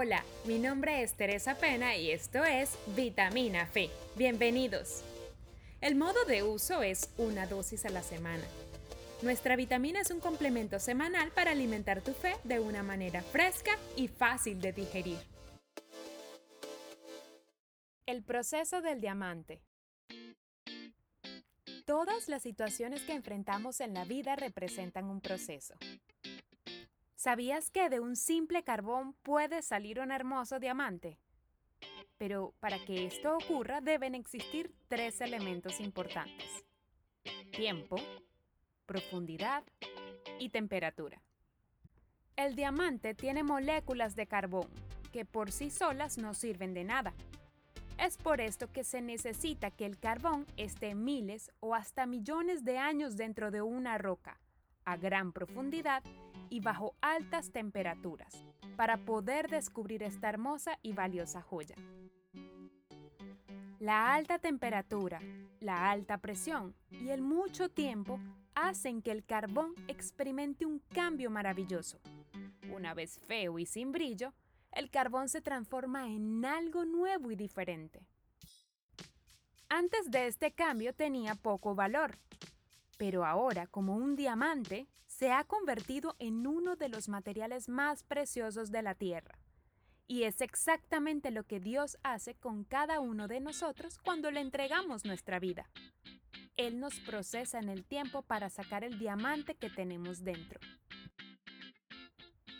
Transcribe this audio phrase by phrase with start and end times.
[0.00, 3.90] Hola, mi nombre es Teresa Pena y esto es Vitamina Fe.
[4.14, 5.02] Bienvenidos.
[5.80, 8.44] El modo de uso es una dosis a la semana.
[9.22, 14.06] Nuestra vitamina es un complemento semanal para alimentar tu fe de una manera fresca y
[14.06, 15.18] fácil de digerir.
[18.06, 19.60] El proceso del diamante.
[21.86, 25.74] Todas las situaciones que enfrentamos en la vida representan un proceso.
[27.18, 31.18] ¿Sabías que de un simple carbón puede salir un hermoso diamante?
[32.16, 36.64] Pero para que esto ocurra deben existir tres elementos importantes.
[37.50, 37.96] Tiempo,
[38.86, 39.64] profundidad
[40.38, 41.20] y temperatura.
[42.36, 44.68] El diamante tiene moléculas de carbón
[45.12, 47.14] que por sí solas no sirven de nada.
[47.98, 52.78] Es por esto que se necesita que el carbón esté miles o hasta millones de
[52.78, 54.38] años dentro de una roca,
[54.84, 56.04] a gran profundidad
[56.50, 58.44] y bajo altas temperaturas
[58.76, 61.74] para poder descubrir esta hermosa y valiosa joya.
[63.80, 65.20] La alta temperatura,
[65.60, 68.20] la alta presión y el mucho tiempo
[68.54, 72.00] hacen que el carbón experimente un cambio maravilloso.
[72.72, 74.32] Una vez feo y sin brillo,
[74.72, 78.06] el carbón se transforma en algo nuevo y diferente.
[79.68, 82.18] Antes de este cambio tenía poco valor,
[82.96, 88.70] pero ahora como un diamante se ha convertido en uno de los materiales más preciosos
[88.70, 89.36] de la Tierra.
[90.06, 95.04] Y es exactamente lo que Dios hace con cada uno de nosotros cuando le entregamos
[95.04, 95.68] nuestra vida.
[96.56, 100.60] Él nos procesa en el tiempo para sacar el diamante que tenemos dentro.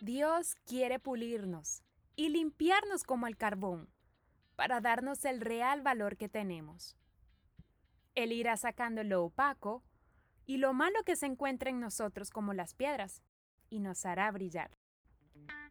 [0.00, 1.82] Dios quiere pulirnos
[2.14, 3.90] y limpiarnos como el carbón
[4.54, 6.96] para darnos el real valor que tenemos.
[8.14, 9.82] Él irá sacando lo opaco
[10.46, 13.22] y lo malo que se encuentra en nosotros como las piedras,
[13.68, 14.70] y nos hará brillar.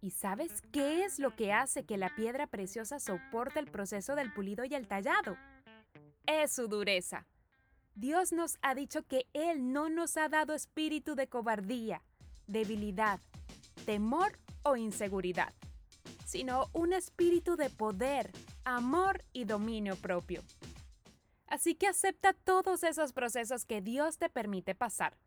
[0.02, 4.32] ¿Y sabes qué es lo que hace que la piedra preciosa soporte el proceso del
[4.34, 5.38] pulido y el tallado?
[6.28, 7.26] Es su dureza.
[7.96, 12.02] Dios nos ha dicho que Él no nos ha dado espíritu de cobardía,
[12.46, 13.20] debilidad,
[13.86, 15.54] temor o inseguridad,
[16.26, 18.32] sino un espíritu de poder,
[18.66, 20.42] amor y dominio propio.
[21.48, 25.18] Así que acepta todos esos procesos que Dios te permite pasar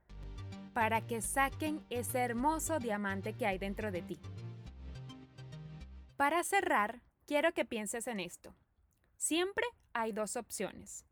[0.72, 4.18] para que saquen ese hermoso diamante que hay dentro de ti.
[6.16, 8.54] Para cerrar, quiero que pienses en esto.
[9.16, 11.04] Siempre hay dos opciones.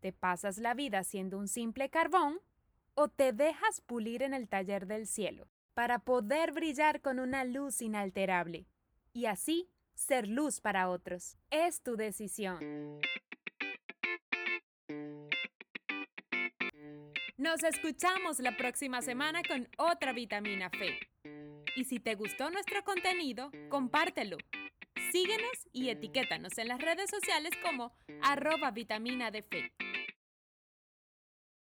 [0.00, 2.40] Te pasas la vida siendo un simple carbón
[2.94, 7.80] o te dejas pulir en el taller del cielo para poder brillar con una luz
[7.82, 8.66] inalterable
[9.12, 11.36] y así ser luz para otros.
[11.50, 13.00] Es tu decisión.
[17.42, 21.00] Nos escuchamos la próxima semana con otra vitamina fe.
[21.74, 24.36] Y si te gustó nuestro contenido, compártelo.
[25.10, 27.90] Síguenos y etiquétanos en las redes sociales como
[28.22, 29.44] arroba vitamina de.